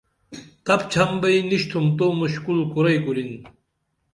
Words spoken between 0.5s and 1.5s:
تپچھم بئی